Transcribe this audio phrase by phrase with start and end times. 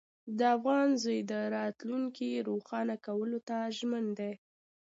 [0.37, 4.33] د افغان زوی د راتلونکي روښانه کولو ته ژمن دی.